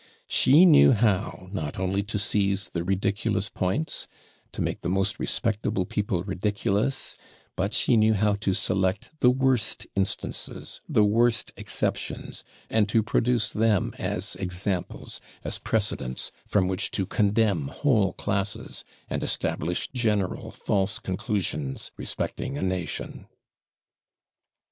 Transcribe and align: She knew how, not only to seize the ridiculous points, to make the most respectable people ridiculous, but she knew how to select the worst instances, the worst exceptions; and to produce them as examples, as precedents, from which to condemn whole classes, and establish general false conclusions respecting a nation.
She 0.25 0.65
knew 0.65 0.93
how, 0.93 1.47
not 1.51 1.77
only 1.77 2.01
to 2.01 2.17
seize 2.17 2.69
the 2.69 2.83
ridiculous 2.83 3.49
points, 3.49 4.07
to 4.51 4.59
make 4.63 4.81
the 4.81 4.89
most 4.89 5.19
respectable 5.19 5.85
people 5.85 6.23
ridiculous, 6.23 7.15
but 7.55 7.71
she 7.71 7.95
knew 7.97 8.15
how 8.15 8.33
to 8.33 8.55
select 8.55 9.11
the 9.19 9.29
worst 9.29 9.85
instances, 9.95 10.81
the 10.89 11.03
worst 11.05 11.53
exceptions; 11.55 12.43
and 12.67 12.89
to 12.89 13.03
produce 13.03 13.53
them 13.53 13.93
as 13.99 14.35
examples, 14.37 15.21
as 15.43 15.59
precedents, 15.59 16.31
from 16.47 16.67
which 16.67 16.89
to 16.89 17.05
condemn 17.05 17.67
whole 17.67 18.13
classes, 18.13 18.83
and 19.07 19.21
establish 19.21 19.87
general 19.91 20.49
false 20.49 20.97
conclusions 20.97 21.91
respecting 21.95 22.57
a 22.57 22.63
nation. 22.63 23.27